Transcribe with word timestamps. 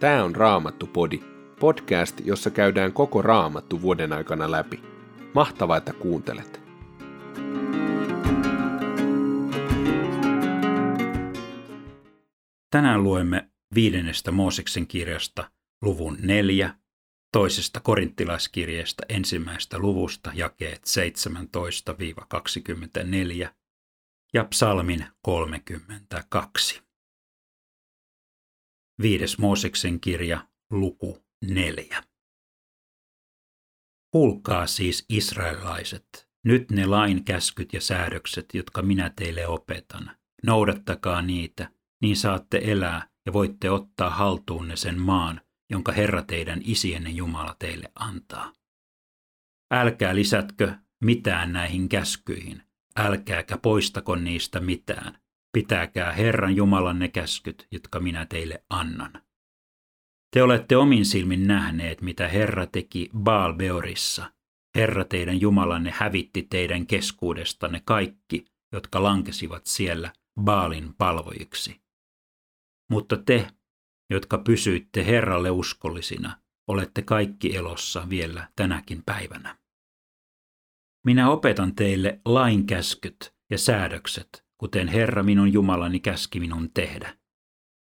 Tämä 0.00 0.24
on 0.24 0.36
Raamattu-podi, 0.36 1.20
podcast, 1.60 2.20
jossa 2.24 2.50
käydään 2.50 2.92
koko 2.92 3.22
Raamattu 3.22 3.82
vuoden 3.82 4.12
aikana 4.12 4.50
läpi. 4.50 4.82
Mahtavaa, 5.34 5.76
että 5.76 5.92
kuuntelet! 5.92 6.60
Tänään 12.70 13.02
luemme 13.02 13.50
viidennestä 13.74 14.32
Mooseksen 14.32 14.86
kirjasta 14.86 15.50
luvun 15.82 16.16
neljä, 16.20 16.74
toisesta 17.32 17.80
korinttilaiskirjeestä 17.80 19.02
ensimmäistä 19.08 19.78
luvusta 19.78 20.30
jakeet 20.34 20.82
17-24 23.44 23.48
ja 24.34 24.44
psalmin 24.44 25.06
32. 25.22 26.85
Viides 29.02 29.38
Mooseksen 29.38 30.00
kirja, 30.00 30.48
luku 30.70 31.24
neljä. 31.44 32.02
Kuulkaa 34.10 34.66
siis 34.66 35.04
israelaiset, 35.08 36.28
nyt 36.44 36.70
ne 36.70 36.86
lain 36.86 37.24
käskyt 37.24 37.72
ja 37.72 37.80
säädökset, 37.80 38.54
jotka 38.54 38.82
minä 38.82 39.10
teille 39.16 39.46
opetan. 39.46 40.10
Noudattakaa 40.42 41.22
niitä, 41.22 41.70
niin 42.02 42.16
saatte 42.16 42.60
elää 42.64 43.08
ja 43.26 43.32
voitte 43.32 43.70
ottaa 43.70 44.10
haltuunne 44.10 44.76
sen 44.76 45.00
maan, 45.00 45.40
jonka 45.70 45.92
Herra 45.92 46.22
teidän 46.22 46.60
isienne 46.64 47.10
Jumala 47.10 47.56
teille 47.58 47.92
antaa. 47.94 48.52
Älkää 49.70 50.14
lisätkö 50.14 50.74
mitään 51.04 51.52
näihin 51.52 51.88
käskyihin, 51.88 52.62
älkääkä 52.96 53.58
poistako 53.58 54.16
niistä 54.16 54.60
mitään, 54.60 55.18
Pitäkää 55.56 56.12
Herran 56.12 56.56
Jumalanne 56.56 57.08
käskyt, 57.08 57.66
jotka 57.72 58.00
minä 58.00 58.26
teille 58.26 58.64
annan. 58.70 59.22
Te 60.30 60.42
olette 60.42 60.76
omin 60.76 61.04
silmin 61.04 61.46
nähneet, 61.46 62.02
mitä 62.02 62.28
Herra 62.28 62.66
teki 62.66 63.10
Baal-Beorissa. 63.18 64.32
Herra 64.74 65.04
teidän 65.04 65.40
Jumalanne 65.40 65.90
hävitti 65.96 66.46
teidän 66.50 66.86
keskuudestanne 66.86 67.82
kaikki, 67.84 68.44
jotka 68.72 69.02
lankesivat 69.02 69.66
siellä 69.66 70.12
Baalin 70.40 70.94
palvojiksi. 70.94 71.80
Mutta 72.90 73.16
te, 73.16 73.46
jotka 74.10 74.38
pysyitte 74.38 75.06
Herralle 75.06 75.50
uskollisina, 75.50 76.40
olette 76.68 77.02
kaikki 77.02 77.56
elossa 77.56 78.06
vielä 78.08 78.48
tänäkin 78.56 79.02
päivänä. 79.06 79.58
Minä 81.06 81.30
opetan 81.30 81.74
teille 81.74 82.20
lainkäskyt 82.24 83.34
ja 83.50 83.58
säädökset, 83.58 84.45
kuten 84.58 84.88
Herra 84.88 85.22
minun 85.22 85.52
Jumalani 85.52 86.00
käski 86.00 86.40
minun 86.40 86.70
tehdä. 86.74 87.18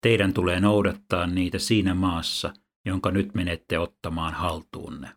Teidän 0.03 0.35
tulee 0.35 0.61
noudattaa 0.61 1.27
niitä 1.27 1.59
siinä 1.59 1.95
maassa, 1.95 2.53
jonka 2.87 3.11
nyt 3.11 3.35
menette 3.35 3.79
ottamaan 3.79 4.35
haltuunne. 4.35 5.09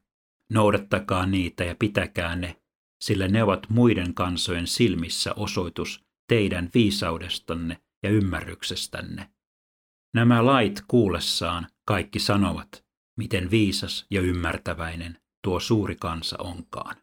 Noudattakaa 0.54 1.26
niitä 1.26 1.64
ja 1.64 1.76
pitäkää 1.80 2.36
ne, 2.36 2.62
sillä 3.04 3.28
ne 3.28 3.44
ovat 3.44 3.70
muiden 3.70 4.14
kansojen 4.14 4.68
silmissä 4.68 5.34
osoitus 5.34 6.06
teidän 6.30 6.70
viisaudestanne 6.74 7.82
ja 8.04 8.10
ymmärryksestänne. 8.10 9.30
Nämä 10.14 10.46
lait 10.46 10.84
kuullessaan 10.88 11.68
kaikki 11.88 12.20
sanovat, 12.20 12.86
miten 13.18 13.52
viisas 13.52 14.06
ja 14.12 14.22
ymmärtäväinen 14.22 15.18
tuo 15.44 15.60
suuri 15.60 15.96
kansa 15.96 16.38
onkaan 16.40 16.96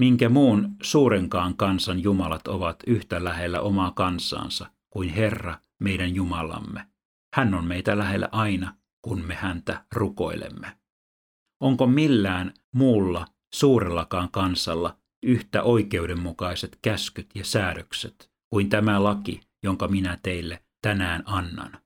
minkä 0.00 0.28
muun 0.28 0.76
suurenkaan 0.82 1.56
kansan 1.56 2.02
jumalat 2.02 2.48
ovat 2.48 2.76
yhtä 2.86 3.24
lähellä 3.24 3.60
omaa 3.60 3.90
kansaansa 3.90 4.70
kuin 4.90 5.08
Herra, 5.08 5.58
meidän 5.78 6.14
Jumalamme. 6.14 6.86
Hän 7.34 7.54
on 7.54 7.64
meitä 7.64 7.98
lähellä 7.98 8.28
aina, 8.32 8.76
kun 9.02 9.24
me 9.26 9.34
häntä 9.34 9.84
rukoilemme. 9.94 10.76
Onko 11.62 11.86
millään 11.86 12.54
muulla 12.74 13.26
suurellakaan 13.54 14.28
kansalla 14.30 14.96
yhtä 15.22 15.62
oikeudenmukaiset 15.62 16.78
käskyt 16.82 17.30
ja 17.34 17.44
säädökset 17.44 18.30
kuin 18.50 18.68
tämä 18.68 19.04
laki, 19.04 19.40
jonka 19.62 19.88
minä 19.88 20.18
teille 20.22 20.62
tänään 20.82 21.22
annan? 21.26 21.78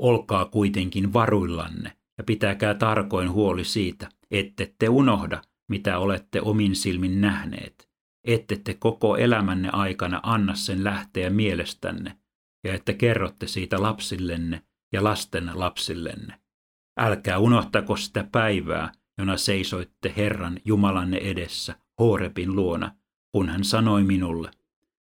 Olkaa 0.00 0.44
kuitenkin 0.44 1.12
varuillanne 1.12 1.96
ja 2.18 2.24
pitäkää 2.24 2.74
tarkoin 2.74 3.30
huoli 3.30 3.64
siitä, 3.64 4.08
ette 4.30 4.74
te 4.78 4.88
unohda, 4.88 5.42
mitä 5.68 5.98
olette 5.98 6.40
omin 6.40 6.76
silmin 6.76 7.20
nähneet, 7.20 7.88
ette 8.24 8.56
te 8.56 8.74
koko 8.74 9.16
elämänne 9.16 9.68
aikana 9.72 10.20
anna 10.22 10.54
sen 10.54 10.84
lähteä 10.84 11.30
mielestänne, 11.30 12.18
ja 12.64 12.74
että 12.74 12.92
kerrotte 12.92 13.46
siitä 13.46 13.82
lapsillenne 13.82 14.62
ja 14.92 15.04
lasten 15.04 15.50
lapsillenne. 15.54 16.40
Älkää 16.98 17.38
unohtako 17.38 17.96
sitä 17.96 18.28
päivää, 18.32 18.92
jona 19.18 19.36
seisoitte 19.36 20.12
Herran 20.16 20.60
Jumalanne 20.64 21.16
edessä 21.16 21.74
Horebin 22.00 22.56
luona, 22.56 22.94
kun 23.32 23.48
hän 23.48 23.64
sanoi 23.64 24.04
minulle, 24.04 24.50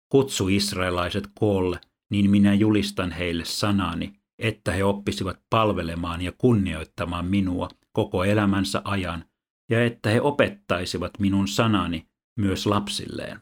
kutsu 0.09 0.49
israelaiset 0.49 1.29
koolle, 1.39 1.81
niin 2.11 2.31
minä 2.31 2.55
julistan 2.55 3.13
heille 3.13 3.45
sanani, 3.45 4.13
että 4.39 4.73
he 4.73 4.85
oppisivat 4.85 5.41
palvelemaan 5.51 6.23
ja 6.23 6.33
kunnioittamaan 6.39 7.27
minua 7.27 7.69
koko 7.93 8.25
elämänsä 8.25 8.83
ajan 8.85 9.25
ja 9.71 9.85
että 9.85 10.11
he 10.11 10.21
opettaisivat 10.21 11.19
minun 11.19 11.49
sanani 11.49 12.09
myös 12.39 12.67
lapsilleen. 12.67 13.41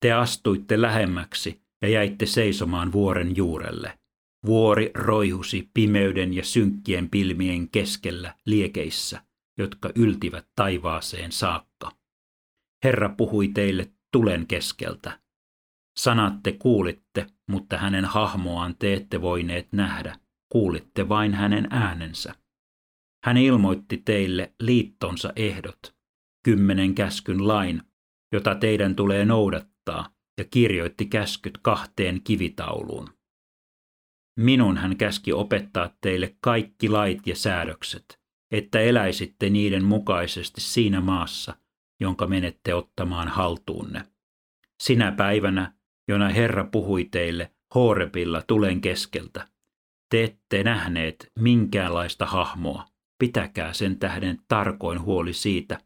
Te 0.00 0.12
astuitte 0.12 0.82
lähemmäksi 0.82 1.62
ja 1.82 1.88
jäitte 1.88 2.26
seisomaan 2.26 2.92
vuoren 2.92 3.36
juurelle. 3.36 3.98
Vuori 4.46 4.90
roihusi 4.94 5.70
pimeyden 5.74 6.34
ja 6.34 6.44
synkkien 6.44 7.10
pilmien 7.10 7.68
keskellä 7.68 8.34
liekeissä, 8.46 9.22
jotka 9.58 9.90
yltivät 9.94 10.48
taivaaseen 10.56 11.32
saakka. 11.32 11.92
Herra 12.84 13.08
puhui 13.08 13.48
teille 13.48 13.92
tulen 14.12 14.46
keskeltä. 14.46 15.20
Sanat 15.98 16.42
te 16.42 16.52
kuulitte, 16.52 17.26
mutta 17.48 17.78
hänen 17.78 18.04
hahmoaan 18.04 18.76
te 18.78 18.94
ette 18.94 19.20
voineet 19.20 19.72
nähdä, 19.72 20.18
kuulitte 20.48 21.08
vain 21.08 21.34
hänen 21.34 21.68
äänensä. 21.70 22.34
Hän 23.24 23.36
ilmoitti 23.36 24.02
teille 24.04 24.52
liittonsa 24.60 25.32
ehdot, 25.36 25.94
kymmenen 26.44 26.94
käskyn 26.94 27.48
lain, 27.48 27.82
jota 28.32 28.54
teidän 28.54 28.96
tulee 28.96 29.24
noudattaa, 29.24 30.10
ja 30.38 30.44
kirjoitti 30.44 31.06
käskyt 31.06 31.58
kahteen 31.62 32.20
kivitauluun. 32.24 33.08
Minun 34.36 34.76
hän 34.76 34.96
käski 34.96 35.32
opettaa 35.32 35.90
teille 36.00 36.36
kaikki 36.40 36.88
lait 36.88 37.26
ja 37.26 37.36
säädökset, 37.36 38.20
että 38.50 38.80
eläisitte 38.80 39.50
niiden 39.50 39.84
mukaisesti 39.84 40.60
siinä 40.60 41.00
maassa, 41.00 41.56
jonka 42.00 42.26
menette 42.26 42.74
ottamaan 42.74 43.28
haltuunne. 43.28 44.02
Sinä 44.82 45.12
päivänä, 45.12 45.72
jona 46.08 46.28
Herra 46.28 46.64
puhui 46.64 47.04
teille 47.04 47.52
Horebilla 47.74 48.42
tulen 48.42 48.80
keskeltä, 48.80 49.48
te 50.10 50.24
ette 50.24 50.62
nähneet 50.62 51.32
minkäänlaista 51.38 52.26
hahmoa, 52.26 52.86
Pitäkää 53.18 53.72
sen 53.72 53.98
tähden 53.98 54.38
tarkoin 54.48 55.02
huoli 55.02 55.32
siitä, 55.32 55.78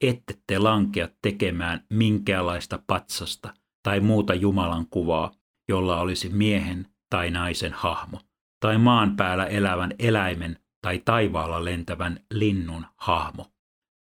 ette 0.00 0.34
te 0.46 0.58
lankea 0.58 1.08
tekemään 1.22 1.84
minkäänlaista 1.90 2.82
patsasta 2.86 3.54
tai 3.82 4.00
muuta 4.00 4.34
Jumalan 4.34 4.86
kuvaa, 4.90 5.32
jolla 5.68 6.00
olisi 6.00 6.28
miehen 6.28 6.86
tai 7.10 7.30
naisen 7.30 7.72
hahmo, 7.72 8.20
tai 8.60 8.78
maan 8.78 9.16
päällä 9.16 9.46
elävän 9.46 9.92
eläimen 9.98 10.58
tai 10.82 11.02
taivaalla 11.04 11.64
lentävän 11.64 12.20
linnun 12.30 12.86
hahmo, 12.96 13.46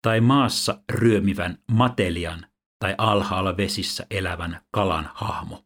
tai 0.01 0.21
maassa 0.21 0.83
ryömivän 0.91 1.57
matelian 1.71 2.45
tai 2.79 2.95
alhaalla 2.97 3.57
vesissä 3.57 4.05
elävän 4.11 4.61
kalan 4.71 5.09
hahmo. 5.13 5.65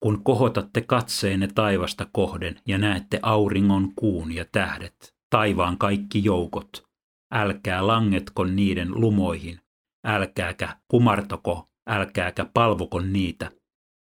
Kun 0.00 0.24
kohotatte 0.24 0.80
katseenne 0.80 1.48
taivasta 1.54 2.06
kohden 2.12 2.60
ja 2.66 2.78
näette 2.78 3.18
auringon, 3.22 3.94
kuun 3.96 4.32
ja 4.32 4.44
tähdet, 4.52 5.11
taivaan 5.32 5.78
kaikki 5.78 6.24
joukot. 6.24 6.86
Älkää 7.34 7.86
langetko 7.86 8.44
niiden 8.44 9.00
lumoihin, 9.00 9.60
älkääkä 10.06 10.76
kumartoko, 10.88 11.68
älkääkä 11.88 12.44
palvoko 12.54 13.00
niitä. 13.00 13.50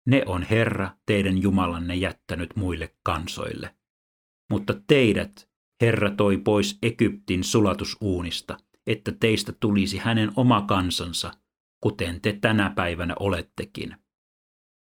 Ne 0.07 0.23
on 0.27 0.43
Herra 0.43 0.91
teidän 1.07 1.43
Jumalanne 1.43 1.95
jättänyt 1.95 2.57
muille 2.57 2.95
kansoille. 3.03 3.75
Mutta 4.51 4.75
teidät 4.87 5.49
Herra 5.81 6.11
toi 6.11 6.39
pois 6.39 6.79
Egyptin 6.83 7.45
sulatusuunista, 7.45 8.57
että 8.87 9.13
teistä 9.21 9.53
tulisi 9.61 9.99
hänen 9.99 10.33
oma 10.37 10.63
kansansa, 10.63 11.31
kuten 11.83 12.21
te 12.21 12.39
tänä 12.41 12.73
päivänä 12.77 13.15
olettekin. 13.21 13.97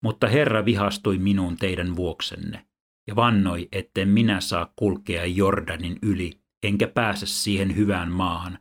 Mutta 0.02 0.28
Herra 0.28 0.64
vihastui 0.64 1.18
minuun 1.18 1.56
teidän 1.56 1.96
vuoksenne 1.96 2.69
ja 3.06 3.16
vannoi, 3.16 3.68
etten 3.72 4.08
minä 4.08 4.40
saa 4.40 4.72
kulkea 4.76 5.26
Jordanin 5.26 5.98
yli, 6.02 6.32
enkä 6.62 6.88
pääse 6.88 7.26
siihen 7.26 7.76
hyvään 7.76 8.12
maahan, 8.12 8.58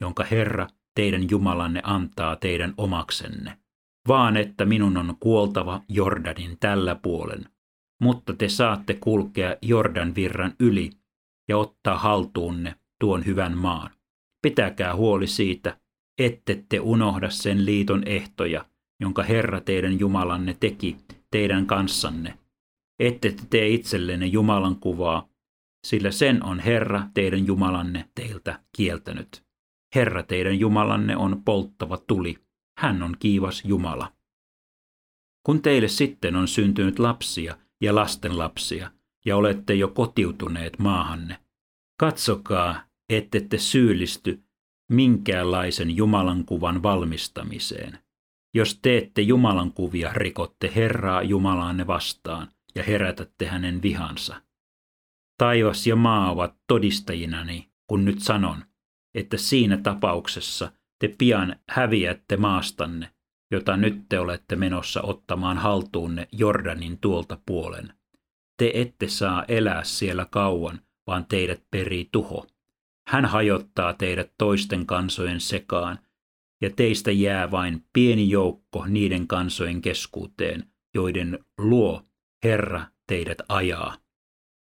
jonka 0.00 0.24
Herra 0.24 0.68
teidän 0.94 1.30
Jumalanne 1.30 1.80
antaa 1.84 2.36
teidän 2.36 2.74
omaksenne, 2.76 3.58
vaan 4.08 4.36
että 4.36 4.64
minun 4.64 4.96
on 4.96 5.16
kuoltava 5.20 5.82
Jordanin 5.88 6.56
tällä 6.60 6.94
puolen. 6.94 7.44
Mutta 8.00 8.32
te 8.32 8.48
saatte 8.48 8.94
kulkea 8.94 9.56
Jordan 9.62 10.14
virran 10.14 10.54
yli, 10.60 10.90
ja 11.48 11.58
ottaa 11.58 11.98
haltuunne 11.98 12.74
tuon 13.00 13.26
hyvän 13.26 13.58
maan. 13.58 13.90
Pitäkää 14.42 14.96
huoli 14.96 15.26
siitä, 15.26 15.80
ette 16.18 16.64
te 16.68 16.80
unohda 16.80 17.30
sen 17.30 17.66
liiton 17.66 18.02
ehtoja, 18.06 18.64
jonka 19.00 19.22
Herra 19.22 19.60
teidän 19.60 19.98
Jumalanne 19.98 20.56
teki 20.60 20.96
teidän 21.30 21.66
kanssanne. 21.66 22.38
Ette 23.02 23.32
te 23.32 23.42
tee 23.50 23.68
itsellenne 23.68 24.26
Jumalan 24.26 24.76
kuvaa, 24.76 25.28
sillä 25.86 26.10
sen 26.10 26.44
on 26.44 26.60
Herra 26.60 27.02
teidän 27.14 27.46
Jumalanne 27.46 28.08
teiltä 28.14 28.60
kieltänyt. 28.76 29.44
Herra 29.94 30.22
teidän 30.22 30.60
Jumalanne 30.60 31.16
on 31.16 31.42
polttava 31.44 31.96
tuli. 31.96 32.38
Hän 32.78 33.02
on 33.02 33.16
kiivas 33.18 33.62
Jumala. 33.64 34.12
Kun 35.46 35.62
teille 35.62 35.88
sitten 35.88 36.36
on 36.36 36.48
syntynyt 36.48 36.98
lapsia 36.98 37.56
ja 37.80 37.94
lastenlapsia, 37.94 38.90
ja 39.24 39.36
olette 39.36 39.74
jo 39.74 39.88
kotiutuneet 39.88 40.78
maahanne, 40.78 41.38
katsokaa, 42.00 42.82
ettette 43.08 43.58
syyllisty 43.58 44.42
minkäänlaisen 44.90 45.96
Jumalan 45.96 46.44
kuvan 46.44 46.82
valmistamiseen. 46.82 47.98
Jos 48.54 48.78
teette 48.82 49.22
Jumalan 49.22 49.72
kuvia, 49.72 50.12
rikotte 50.12 50.72
Herraa 50.76 51.22
Jumalaanne 51.22 51.86
vastaan 51.86 52.48
ja 52.74 52.82
herätätte 52.82 53.46
hänen 53.46 53.82
vihansa. 53.82 54.42
Taivas 55.38 55.86
ja 55.86 55.96
maa 55.96 56.30
ovat 56.30 56.56
todistajinani, 56.66 57.68
kun 57.86 58.04
nyt 58.04 58.20
sanon, 58.20 58.64
että 59.14 59.36
siinä 59.36 59.76
tapauksessa 59.76 60.72
te 60.98 61.14
pian 61.18 61.56
häviätte 61.68 62.36
maastanne, 62.36 63.10
jota 63.50 63.76
nyt 63.76 64.08
te 64.08 64.18
olette 64.18 64.56
menossa 64.56 65.02
ottamaan 65.02 65.58
haltuunne 65.58 66.28
Jordanin 66.32 66.98
tuolta 66.98 67.38
puolen. 67.46 67.94
Te 68.58 68.70
ette 68.74 69.08
saa 69.08 69.44
elää 69.48 69.84
siellä 69.84 70.26
kauan, 70.30 70.80
vaan 71.06 71.26
teidät 71.26 71.62
perii 71.70 72.08
tuho. 72.12 72.46
Hän 73.08 73.24
hajottaa 73.24 73.92
teidät 73.92 74.32
toisten 74.38 74.86
kansojen 74.86 75.40
sekaan, 75.40 75.98
ja 76.62 76.70
teistä 76.70 77.10
jää 77.10 77.50
vain 77.50 77.84
pieni 77.92 78.30
joukko 78.30 78.86
niiden 78.86 79.26
kansojen 79.26 79.82
keskuuteen, 79.82 80.64
joiden 80.94 81.38
luo 81.58 82.06
Herra 82.44 82.86
teidät 83.06 83.38
ajaa. 83.48 83.96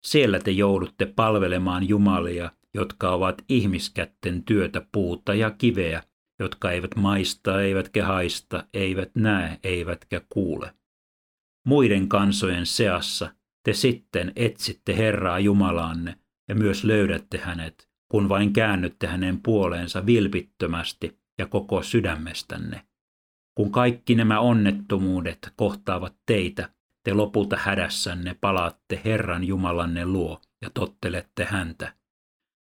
Siellä 0.05 0.39
te 0.39 0.51
joudutte 0.51 1.05
palvelemaan 1.05 1.89
jumalia, 1.89 2.51
jotka 2.73 3.11
ovat 3.11 3.41
ihmiskätten 3.49 4.43
työtä 4.43 4.85
puuta 4.91 5.33
ja 5.33 5.51
kiveä, 5.51 6.03
jotka 6.39 6.71
eivät 6.71 6.95
maista, 6.95 7.61
eivätkä 7.61 8.05
haista, 8.05 8.67
eivät 8.73 9.15
näe, 9.15 9.59
eivätkä 9.63 10.21
kuule. 10.29 10.73
Muiden 11.67 12.07
kansojen 12.09 12.65
seassa 12.65 13.35
te 13.63 13.73
sitten 13.73 14.31
etsitte 14.35 14.97
Herraa 14.97 15.39
Jumalaanne 15.39 16.15
ja 16.49 16.55
myös 16.55 16.83
löydätte 16.83 17.37
hänet, 17.37 17.89
kun 18.11 18.29
vain 18.29 18.53
käännytte 18.53 19.07
hänen 19.07 19.41
puoleensa 19.41 20.05
vilpittömästi 20.05 21.19
ja 21.37 21.45
koko 21.47 21.83
sydämestänne. 21.83 22.85
Kun 23.55 23.71
kaikki 23.71 24.15
nämä 24.15 24.39
onnettomuudet 24.39 25.53
kohtaavat 25.55 26.15
teitä, 26.25 26.69
te 27.03 27.13
lopulta 27.13 27.57
hädässänne 27.59 28.35
palaatte 28.41 29.01
Herran 29.05 29.43
Jumalanne 29.43 30.05
luo 30.05 30.41
ja 30.61 30.69
tottelette 30.73 31.45
häntä. 31.45 31.93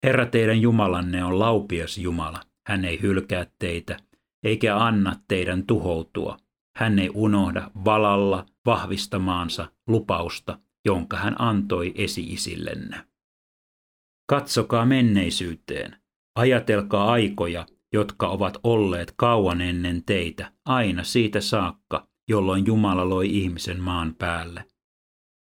Herra 0.03 0.25
teidän 0.25 0.61
Jumalanne 0.61 1.23
on 1.23 1.39
laupias 1.39 1.97
Jumala. 1.97 2.41
Hän 2.67 2.85
ei 2.85 3.01
hylkää 3.01 3.45
teitä, 3.59 3.97
eikä 4.43 4.77
anna 4.77 5.15
teidän 5.27 5.65
tuhoutua. 5.65 6.37
Hän 6.77 6.99
ei 6.99 7.09
unohda 7.13 7.71
valalla 7.85 8.45
vahvistamaansa 8.65 9.71
lupausta, 9.87 10.59
jonka 10.85 11.17
hän 11.17 11.35
antoi 11.39 11.91
esi-isillenne. 11.95 13.05
Katsokaa 14.29 14.85
menneisyyteen. 14.85 15.95
Ajatelkaa 16.35 17.11
aikoja, 17.11 17.65
jotka 17.93 18.27
ovat 18.27 18.57
olleet 18.63 19.13
kauan 19.15 19.61
ennen 19.61 20.03
teitä, 20.05 20.51
aina 20.65 21.03
siitä 21.03 21.41
saakka, 21.41 22.07
jolloin 22.27 22.65
Jumala 22.65 23.09
loi 23.09 23.37
ihmisen 23.37 23.79
maan 23.79 24.15
päälle. 24.15 24.65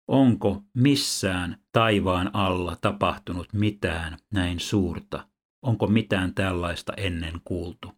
Onko 0.07 0.63
missään 0.73 1.57
taivaan 1.71 2.29
alla 2.33 2.75
tapahtunut 2.81 3.53
mitään 3.53 4.17
näin 4.31 4.59
suurta? 4.59 5.27
Onko 5.61 5.87
mitään 5.87 6.33
tällaista 6.33 6.93
ennen 6.97 7.41
kuultu? 7.45 7.91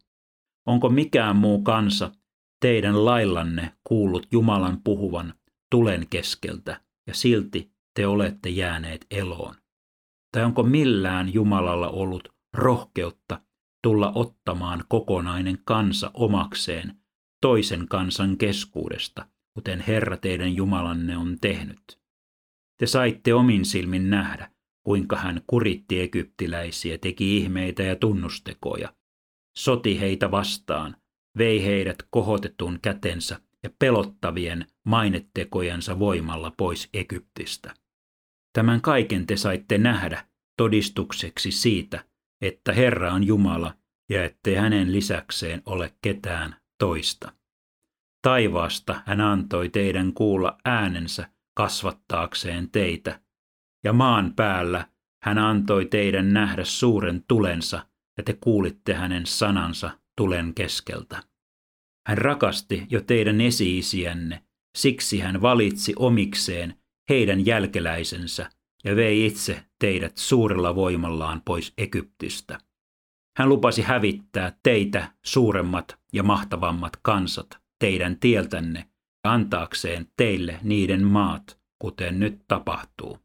Onko 0.68 0.89
mikään 0.89 1.35
muu 1.35 1.62
kansa 1.62 2.12
teidän 2.62 3.06
laillanne 3.06 3.74
kuullut 3.83 4.27
Jumalan 4.31 4.81
puhuvan 4.83 5.33
tulen 5.71 6.07
keskeltä 6.09 6.81
ja 7.07 7.13
silti 7.13 7.71
te 7.95 8.07
olette 8.07 8.50
jääneet 8.50 9.06
eloon? 9.12 9.56
Tai 10.31 10.44
onko 10.44 10.63
millään 10.63 11.33
Jumalalla 11.33 11.89
ollut 11.89 12.30
rohkeutta 12.53 13.41
tulla 13.83 14.12
ottamaan 14.15 14.83
kokonainen 14.88 15.57
kansa 15.65 16.12
omakseen 16.13 17.02
toisen 17.44 17.88
kansan 17.88 18.38
keskuudesta, 18.38 19.25
kuten 19.54 19.80
Herra 19.80 20.18
teidän 20.18 20.56
Jumalanne 20.56 21.18
on 21.18 21.38
tehnyt? 21.42 22.00
Te 22.78 22.86
saitte 22.86 23.34
omin 23.34 23.66
silmin 23.66 24.10
nähdä, 24.10 24.51
kuinka 24.84 25.16
hän 25.16 25.42
kuritti 25.48 26.00
egyptiläisiä, 26.00 26.98
teki 26.98 27.38
ihmeitä 27.38 27.84
ja 27.84 27.95
tunnustekoja, 27.95 28.94
soti 29.57 30.00
heitä 30.00 30.31
vastaan, 30.31 30.95
vei 31.38 31.66
heidät 31.66 31.98
kohotetun 32.10 32.80
kätensä 32.81 33.40
ja 33.63 33.69
pelottavien 33.80 34.68
mainettekojensa 34.86 36.00
voimalla 36.00 36.51
pois 36.57 36.90
Egyptistä. 36.94 37.74
Tämän 38.54 38.81
kaiken 38.81 39.28
te 39.28 39.38
saitte 39.38 39.78
nähdä 39.78 40.25
todistukseksi 40.57 41.51
siitä, 41.51 42.06
että 42.42 42.74
Herra 42.74 43.13
on 43.13 43.24
Jumala 43.24 43.74
ja 44.10 44.24
ettei 44.24 44.56
hänen 44.56 44.92
lisäkseen 44.92 45.62
ole 45.66 45.94
ketään 46.01 46.62
toista. 46.83 47.31
Taivaasta 48.21 49.01
hän 49.06 49.21
antoi 49.21 49.69
teidän 49.69 50.13
kuulla 50.13 50.57
äänensä 50.65 51.30
kasvattaakseen 51.53 52.69
teitä, 52.71 53.19
ja 53.83 53.94
maan 53.94 54.33
päällä 54.35 54.88
hän 55.21 55.38
antoi 55.38 55.85
teidän 55.85 56.33
nähdä 56.33 56.63
suuren 56.63 57.24
tulensa, 57.27 57.85
ja 58.18 58.24
te 58.24 58.33
kuulitte 58.33 58.94
hänen 58.94 59.25
sanansa 59.25 60.00
tulen 60.18 60.53
keskeltä. 60.53 61.24
Hän 62.07 62.18
rakasti 62.18 62.88
jo 62.89 63.01
teidän 63.01 63.41
esi-isiänne, 63.41 64.44
siksi 64.77 65.19
hän 65.19 65.41
valitsi 65.41 65.94
omikseen 65.95 66.77
heidän 67.09 67.45
jälkeläisensä 67.45 68.49
ja 68.83 68.95
vei 68.95 69.25
itse 69.25 69.66
teidät 69.80 70.18
suurella 70.18 70.75
voimallaan 70.75 71.42
pois 71.45 71.73
Egyptistä. 71.78 72.59
Hän 73.37 73.49
lupasi 73.49 73.81
hävittää 73.81 74.57
teitä 74.63 75.11
suuremmat 75.25 75.99
ja 76.13 76.23
mahtavammat 76.23 76.97
kansat 77.02 77.59
teidän 77.80 78.19
tieltänne 78.19 78.90
antaakseen 79.23 80.07
teille 80.18 80.59
niiden 80.63 81.04
maat, 81.04 81.59
kuten 81.80 82.19
nyt 82.19 82.42
tapahtuu. 82.47 83.19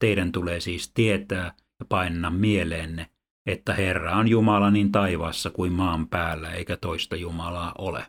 Teidän 0.00 0.32
tulee 0.32 0.60
siis 0.60 0.92
tietää 0.94 1.52
ja 1.80 1.86
painaa 1.88 2.30
mieleenne, 2.30 3.10
että 3.46 3.74
Herra 3.74 4.16
on 4.16 4.28
Jumala 4.28 4.70
niin 4.70 4.92
taivaassa 4.92 5.50
kuin 5.50 5.72
maan 5.72 6.08
päällä, 6.08 6.50
eikä 6.50 6.76
toista 6.76 7.16
Jumalaa 7.16 7.72
ole. 7.78 8.06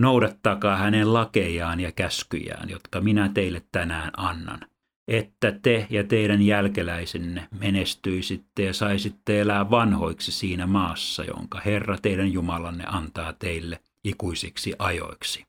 Noudattakaa 0.00 0.76
hänen 0.76 1.14
lakejaan 1.14 1.80
ja 1.80 1.92
käskyjään, 1.92 2.70
jotka 2.70 3.00
minä 3.00 3.30
teille 3.34 3.62
tänään 3.72 4.10
annan, 4.16 4.60
että 5.08 5.58
te 5.62 5.86
ja 5.90 6.04
teidän 6.04 6.42
jälkeläisenne 6.42 7.48
menestyisitte 7.60 8.62
ja 8.62 8.72
saisitte 8.72 9.40
elää 9.40 9.70
vanhoiksi 9.70 10.32
siinä 10.32 10.66
maassa, 10.66 11.24
jonka 11.24 11.60
Herra 11.60 11.98
teidän 11.98 12.32
Jumalanne 12.32 12.84
antaa 12.86 13.32
teille 13.32 13.80
ikuisiksi 14.04 14.74
ajoiksi. 14.78 15.44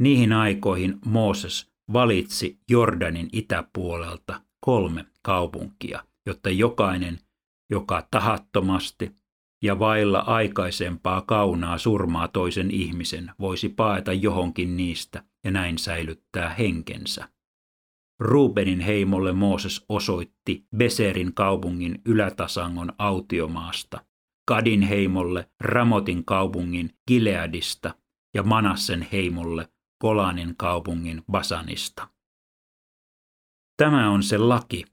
Niihin 0.00 0.32
aikoihin 0.32 0.98
Mooses 1.04 1.72
valitsi 1.92 2.58
Jordanin 2.70 3.28
itäpuolelta 3.32 4.40
kolme 4.60 5.04
kaupunkia, 5.22 6.04
jotta 6.26 6.50
jokainen, 6.50 7.18
joka 7.70 8.06
tahattomasti 8.10 9.12
ja 9.62 9.78
vailla 9.78 10.18
aikaisempaa 10.18 11.20
kaunaa 11.20 11.78
surmaa 11.78 12.28
toisen 12.28 12.70
ihmisen, 12.70 13.30
voisi 13.40 13.68
paeta 13.68 14.12
johonkin 14.12 14.76
niistä 14.76 15.22
ja 15.44 15.50
näin 15.50 15.78
säilyttää 15.78 16.54
henkensä. 16.54 17.33
Rubenin 18.20 18.80
heimolle 18.80 19.32
Mooses 19.32 19.84
osoitti 19.88 20.66
Beserin 20.76 21.34
kaupungin 21.34 22.02
ylätasangon 22.04 22.92
autiomaasta, 22.98 24.04
Kadin 24.48 24.82
heimolle 24.82 25.50
Ramotin 25.60 26.24
kaupungin 26.24 26.90
Gileadista 27.08 27.94
ja 28.34 28.42
Manassen 28.42 29.08
heimolle 29.12 29.68
Kolanin 29.98 30.54
kaupungin 30.56 31.22
Basanista. 31.30 32.08
Tämä 33.76 34.10
on 34.10 34.22
se 34.22 34.38
laki, 34.38 34.84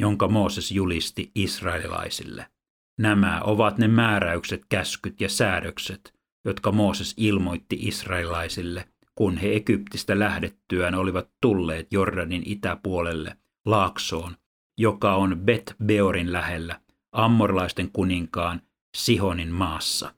jonka 0.00 0.28
Mooses 0.28 0.72
julisti 0.72 1.30
israelilaisille. 1.34 2.50
Nämä 2.98 3.40
ovat 3.44 3.78
ne 3.78 3.88
määräykset, 3.88 4.62
käskyt 4.68 5.20
ja 5.20 5.28
säädökset, 5.28 6.14
jotka 6.44 6.72
Mooses 6.72 7.14
ilmoitti 7.16 7.76
israelilaisille, 7.80 8.88
kun 9.14 9.36
he 9.36 9.52
Egyptistä 9.52 10.18
lähdettyään 10.18 10.94
olivat 10.94 11.28
tulleet 11.40 11.92
Jordanin 11.92 12.42
itäpuolelle 12.46 13.36
laaksoon, 13.66 14.36
joka 14.78 15.14
on 15.14 15.40
Bet 15.44 15.74
Beorin 15.84 16.32
lähellä, 16.32 16.80
ammorlaisten 17.12 17.90
kuninkaan 17.92 18.62
Sihonin 18.96 19.52
maassa. 19.52 20.14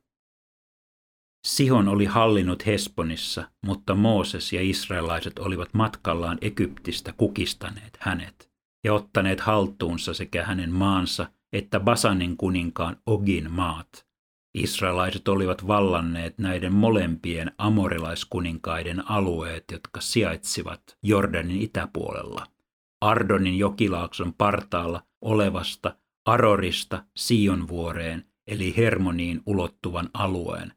Sihon 1.47 1.89
oli 1.89 2.05
hallinnut 2.05 2.67
Hesponissa, 2.67 3.51
mutta 3.67 3.95
Mooses 3.95 4.53
ja 4.53 4.63
israelaiset 4.63 5.39
olivat 5.39 5.75
matkallaan 5.75 6.39
Egyptistä 6.41 7.13
kukistaneet 7.13 7.99
hänet 8.01 8.51
ja 8.85 8.95
ottaneet 8.95 9.41
haltuunsa 9.41 10.15
sekä 10.15 10.45
hänen 10.45 10.73
maansa 10.73 11.27
että 11.53 11.81
Basanin 11.81 12.37
kuninkaan 12.37 12.97
Ogin 13.07 13.51
maat. 13.51 14.07
Israelaiset 14.55 15.29
olivat 15.29 15.67
vallanneet 15.67 16.39
näiden 16.39 16.73
molempien 16.73 17.53
amorilaiskuninkaiden 17.59 19.11
alueet, 19.11 19.65
jotka 19.73 20.01
sijaitsivat 20.01 20.99
Jordanin 21.03 21.61
itäpuolella. 21.61 22.47
Ardonin 23.01 23.59
jokilaakson 23.59 24.35
partaalla 24.35 25.03
olevasta 25.21 25.97
Arorista 26.27 27.05
Sionvuoreen 27.19 28.25
eli 28.47 28.77
Hermoniin 28.77 29.43
ulottuvan 29.47 30.11
alueen 30.15 30.73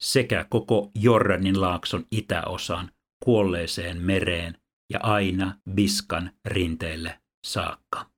sekä 0.00 0.46
koko 0.50 0.90
Jordanin 0.94 1.60
laakson 1.60 2.06
itäosan 2.10 2.90
kuolleeseen 3.24 4.02
mereen 4.02 4.58
ja 4.90 5.00
aina 5.02 5.58
Biskan 5.70 6.30
rinteille 6.44 7.20
saakka. 7.46 8.10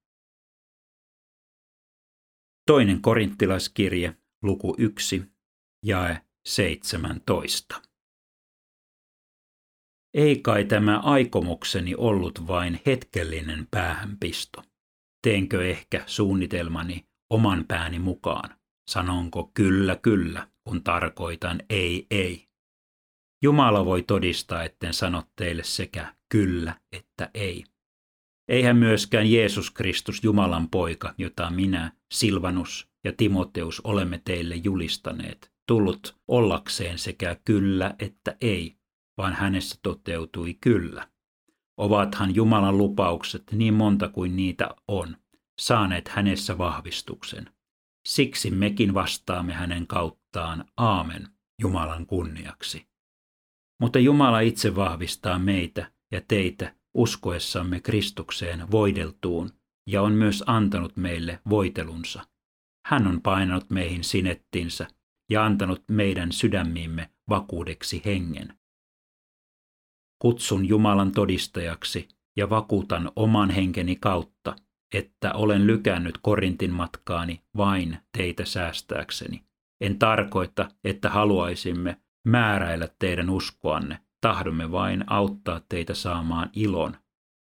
Toinen 2.66 3.02
korinttilaiskirje, 3.02 4.16
luku 4.42 4.74
1, 4.78 5.22
jae 5.84 6.20
17. 6.48 7.82
Ei 10.14 10.40
kai 10.40 10.64
tämä 10.64 10.98
aikomukseni 10.98 11.94
ollut 11.94 12.46
vain 12.46 12.80
hetkellinen 12.86 13.68
päähänpisto. 13.70 14.62
Teenkö 15.22 15.68
ehkä 15.68 16.04
suunnitelmani 16.06 17.06
oman 17.30 17.64
pääni 17.68 17.98
mukaan? 17.98 18.58
Sanonko 18.90 19.50
kyllä, 19.54 19.96
kyllä, 19.96 20.48
kun 20.64 20.82
tarkoitan 20.82 21.62
ei, 21.70 22.06
ei. 22.10 22.48
Jumala 23.42 23.84
voi 23.84 24.02
todistaa, 24.02 24.64
etten 24.64 24.94
sano 24.94 25.22
teille 25.36 25.64
sekä 25.64 26.14
kyllä 26.28 26.80
että 26.92 27.30
ei. 27.34 27.64
Eihän 28.48 28.76
myöskään 28.76 29.30
Jeesus 29.32 29.70
Kristus 29.70 30.24
Jumalan 30.24 30.68
poika, 30.70 31.14
jota 31.18 31.50
minä, 31.50 31.92
Silvanus 32.12 32.88
ja 33.04 33.12
Timoteus 33.12 33.80
olemme 33.80 34.20
teille 34.24 34.56
julistaneet, 34.56 35.52
tullut 35.66 36.16
ollakseen 36.28 36.98
sekä 36.98 37.36
kyllä 37.44 37.94
että 37.98 38.36
ei, 38.40 38.76
vaan 39.18 39.32
hänessä 39.32 39.78
toteutui 39.82 40.54
kyllä. 40.60 41.08
Ovathan 41.76 42.34
Jumalan 42.34 42.78
lupaukset 42.78 43.42
niin 43.52 43.74
monta 43.74 44.08
kuin 44.08 44.36
niitä 44.36 44.68
on, 44.88 45.16
saaneet 45.60 46.08
hänessä 46.08 46.58
vahvistuksen. 46.58 47.50
Siksi 48.08 48.50
mekin 48.50 48.94
vastaamme 48.94 49.52
hänen 49.52 49.86
kauttaan 49.86 50.64
aamen 50.76 51.28
Jumalan 51.62 52.06
kunniaksi. 52.06 52.86
Mutta 53.80 53.98
Jumala 53.98 54.40
itse 54.40 54.76
vahvistaa 54.76 55.38
meitä 55.38 55.92
ja 56.12 56.20
teitä 56.28 56.77
uskoessamme 56.98 57.80
Kristukseen 57.80 58.70
voideltuun 58.70 59.50
ja 59.86 60.02
on 60.02 60.12
myös 60.12 60.44
antanut 60.46 60.96
meille 60.96 61.40
voitelunsa. 61.50 62.26
Hän 62.86 63.06
on 63.06 63.22
painanut 63.22 63.70
meihin 63.70 64.04
sinettinsä 64.04 64.86
ja 65.30 65.44
antanut 65.44 65.82
meidän 65.90 66.32
sydämiimme 66.32 67.10
vakuudeksi 67.28 68.02
hengen. 68.04 68.58
Kutsun 70.18 70.68
Jumalan 70.68 71.12
todistajaksi 71.12 72.08
ja 72.36 72.50
vakuutan 72.50 73.12
oman 73.16 73.50
henkeni 73.50 73.96
kautta, 73.96 74.56
että 74.94 75.32
olen 75.32 75.66
lykännyt 75.66 76.18
Korintin 76.22 76.72
matkaani 76.72 77.42
vain 77.56 77.98
teitä 78.16 78.44
säästääkseni. 78.44 79.44
En 79.80 79.98
tarkoita, 79.98 80.68
että 80.84 81.10
haluaisimme 81.10 82.00
määräillä 82.26 82.88
teidän 82.98 83.30
uskoanne, 83.30 83.98
tahdomme 84.20 84.70
vain 84.70 85.04
auttaa 85.06 85.60
teitä 85.68 85.94
saamaan 85.94 86.50
ilon. 86.52 86.96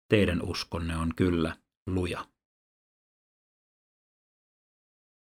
Teidän 0.09 0.43
uskonne 0.43 0.97
on 0.97 1.14
kyllä 1.16 1.57
luja. 1.87 2.26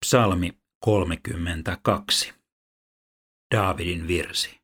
Psalmi 0.07 0.59
32. 0.85 2.35
Daavidin 3.55 4.09
virsi. 4.09 4.61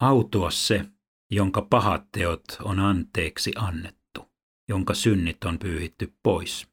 Autua 0.00 0.50
se, 0.50 0.84
jonka 1.30 1.62
pahat 1.62 2.12
teot 2.12 2.44
on 2.62 2.78
anteeksi 2.78 3.52
annettu, 3.56 4.30
jonka 4.68 4.94
synnit 4.94 5.44
on 5.44 5.58
pyyhitty 5.58 6.14
pois. 6.22 6.68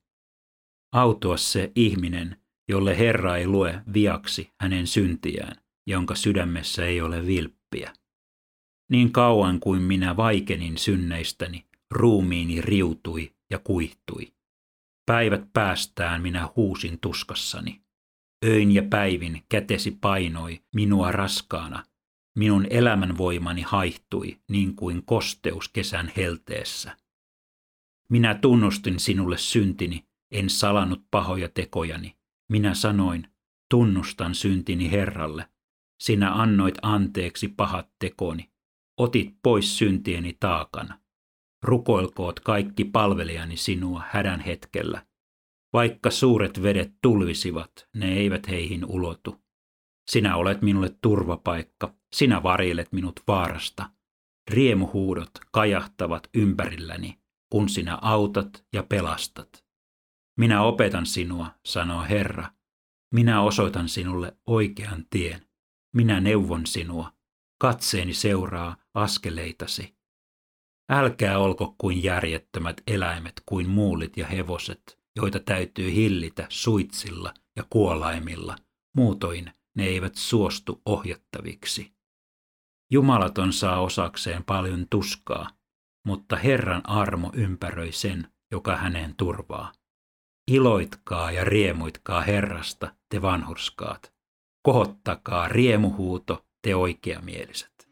Autua 0.94 1.38
se 1.38 1.72
ihminen, 1.76 2.42
jolle 2.70 2.98
Herra 2.98 3.38
ei 3.38 3.48
lue 3.48 3.82
viaksi 3.94 4.50
hänen 4.62 4.88
syntiään, 4.88 5.56
jonka 5.88 6.16
sydämessä 6.16 6.86
ei 6.86 7.02
ole 7.02 7.26
vilppiä. 7.26 7.94
Niin 8.90 9.12
kauan 9.12 9.60
kuin 9.60 9.82
minä 9.82 10.18
vaikenin 10.18 10.78
synneistäni, 10.78 11.66
ruumiini 11.92 12.62
riutui 12.62 13.34
ja 13.50 13.60
kuihtui. 13.60 14.34
Päivät 15.06 15.54
päästään 15.54 16.22
minä 16.22 16.50
huusin 16.56 17.00
tuskassani. 17.00 17.82
Öin 18.46 18.72
ja 18.72 18.84
päivin 18.90 19.44
kätesi 19.50 19.92
painoi 19.92 20.62
minua 20.76 21.12
raskaana. 21.12 21.84
Minun 22.38 22.68
elämänvoimani 22.70 23.62
haihtui 23.62 24.40
niin 24.50 24.76
kuin 24.76 25.06
kosteus 25.06 25.70
kesän 25.70 26.12
helteessä. 26.18 26.98
Minä 28.10 28.36
tunnustin 28.36 29.00
sinulle 29.00 29.38
syntini, 29.38 30.06
en 30.32 30.50
salannut 30.50 31.02
pahoja 31.12 31.50
tekojani. 31.50 32.18
Minä 32.52 32.74
sanoin, 32.74 33.28
tunnustan 33.70 34.36
syntini 34.36 34.92
Herralle. 34.92 35.50
Sinä 36.02 36.34
annoit 36.34 36.76
anteeksi 36.82 37.48
pahat 37.48 37.90
tekoni. 38.00 38.50
Otit 38.98 39.36
pois 39.44 39.78
syntieni 39.78 40.38
taakan. 40.40 40.94
Rukoilkoot 41.64 42.40
kaikki 42.40 42.84
palvelijani 42.84 43.58
sinua 43.58 44.04
hädän 44.10 44.40
hetkellä. 44.40 45.06
Vaikka 45.74 46.12
suuret 46.12 46.64
vedet 46.64 46.94
tulvisivat, 47.02 47.88
ne 47.96 48.14
eivät 48.14 48.48
heihin 48.48 48.86
ulotu. 48.86 49.42
Sinä 50.12 50.36
olet 50.36 50.62
minulle 50.62 50.96
turvapaikka, 51.02 51.94
sinä 52.16 52.44
varjelet 52.44 52.92
minut 52.92 53.20
vaarasta. 53.28 53.90
Riemuhuudot 54.52 55.32
kajahtavat 55.52 56.30
ympärilläni, 56.34 57.20
kun 57.50 57.70
sinä 57.70 57.98
autat 58.02 58.66
ja 58.74 58.84
pelastat. 58.84 59.66
Minä 60.38 60.62
opetan 60.64 61.06
sinua, 61.06 61.52
sanoo 61.66 62.04
Herra. 62.10 62.52
Minä 63.14 63.42
osoitan 63.42 63.90
sinulle 63.90 64.38
oikean 64.46 65.06
tien. 65.10 65.48
Minä 65.96 66.20
neuvon 66.20 66.66
sinua. 66.66 67.17
Katseeni 67.58 68.14
seuraa 68.14 68.76
askeleitasi. 68.94 69.98
Älkää 70.90 71.40
olko 71.40 71.76
kuin 71.78 72.04
järjettömät 72.04 72.82
eläimet, 72.88 73.42
kuin 73.46 73.70
muulit 73.70 74.18
ja 74.18 74.28
hevoset, 74.28 75.00
joita 75.16 75.40
täytyy 75.40 75.94
hillitä 75.94 76.46
suitsilla 76.50 77.34
ja 77.56 77.64
kuolaimilla, 77.70 78.56
muutoin 78.96 79.52
ne 79.76 79.86
eivät 79.86 80.16
suostu 80.16 80.82
ohjattaviksi. 80.86 81.94
Jumalaton 82.92 83.54
saa 83.54 83.82
osakseen 83.82 84.44
paljon 84.44 84.88
tuskaa, 84.90 85.50
mutta 86.06 86.36
Herran 86.36 86.90
armo 86.90 87.32
ympäröi 87.34 87.92
sen, 87.92 88.32
joka 88.52 88.76
häneen 88.76 89.16
turvaa. 89.16 89.74
Iloitkaa 90.52 91.32
ja 91.32 91.44
riemuitkaa 91.44 92.22
Herrasta, 92.22 92.96
te 93.10 93.22
vanhurskaat. 93.22 94.14
Kohottakaa 94.64 95.48
riemuhuuto, 95.48 96.47
te 96.62 96.76
oikeamieliset. 96.76 97.88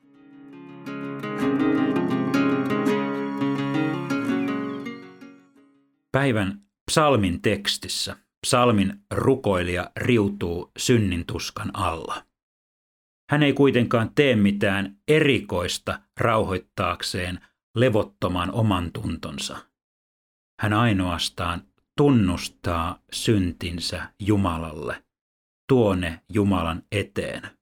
Päivän 6.12 6.62
psalmin 6.91 7.41
tekstissä 7.41 8.15
psalmin 8.48 8.93
rukoilija 9.12 9.91
riutuu 9.98 10.72
synnintuskan 10.77 11.72
alla. 11.74 12.25
Hän 13.31 13.43
ei 13.43 13.53
kuitenkaan 13.53 14.12
tee 14.15 14.36
mitään 14.36 14.98
erikoista 15.07 16.00
rauhoittaakseen 16.19 17.39
levottoman 17.75 18.51
oman 18.51 18.91
tuntonsa. 18.91 19.57
Hän 20.62 20.74
ainoastaan 20.74 21.62
tunnustaa 21.98 23.00
syntinsä 23.13 24.10
Jumalalle, 24.19 25.03
tuone 25.69 26.22
Jumalan 26.29 26.84
eteen. 26.91 27.55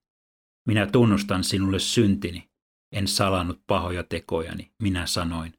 Minä 0.68 0.86
tunnustan 0.86 1.44
sinulle 1.44 1.80
syntini, 1.80 2.50
en 2.92 3.08
salannut 3.08 3.64
pahoja 3.68 4.04
tekojani, 4.04 4.74
minä 4.82 5.06
sanoin, 5.06 5.54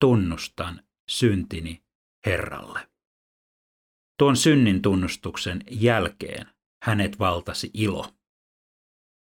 tunnustan 0.00 0.82
syntini 1.08 1.84
Herralle. 2.26 2.88
Tuon 4.18 4.36
synnin 4.36 4.82
tunnustuksen 4.82 5.60
jälkeen 5.70 6.46
hänet 6.82 7.18
valtasi 7.18 7.70
ilo. 7.74 8.14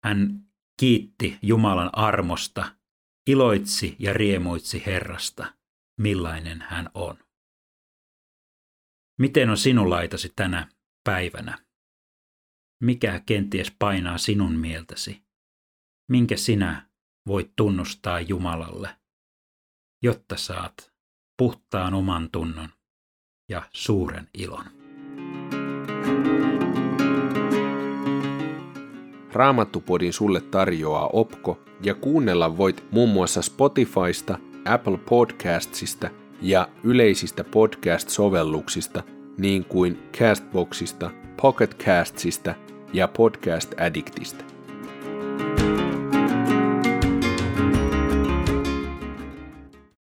Hän 0.03 0.50
kiitti 0.79 1.39
Jumalan 1.41 1.89
armosta, 1.93 2.75
iloitsi 3.27 3.95
ja 4.00 4.13
riemuitsi 4.13 4.83
Herrasta, 4.86 5.53
millainen 6.00 6.62
hän 6.62 6.89
on. 6.93 7.17
Miten 9.19 9.50
on 9.50 9.57
sinun 9.57 9.89
laitasi 9.89 10.33
tänä 10.36 10.67
päivänä? 11.03 11.68
Mikä 12.83 13.21
kenties 13.25 13.71
painaa 13.79 14.17
sinun 14.17 14.55
mieltäsi? 14.55 15.21
Minkä 16.09 16.38
sinä 16.38 16.89
voit 17.27 17.51
tunnustaa 17.55 18.19
Jumalalle, 18.19 18.89
jotta 20.03 20.38
saat 20.38 20.93
puhtaan 21.38 21.93
oman 21.93 22.29
tunnon 22.31 22.69
ja 23.50 23.63
suuren 23.74 24.27
ilon? 24.38 24.65
Raamattupodin 29.33 30.13
sulle 30.13 30.41
tarjoaa 30.41 31.09
Opko 31.13 31.59
ja 31.83 31.95
kuunnella 31.95 32.57
voit 32.57 32.91
muun 32.91 33.09
muassa 33.09 33.41
Spotifysta, 33.41 34.39
Apple 34.65 34.98
Podcastsista 34.98 36.09
ja 36.41 36.69
yleisistä 36.83 37.43
podcast-sovelluksista 37.43 39.03
niin 39.39 39.65
kuin 39.65 40.10
Castboxista, 40.17 41.12
Pocketcastsista 41.41 42.55
ja 42.93 43.08
Podcast 43.08 43.74
Addictista. 43.79 44.43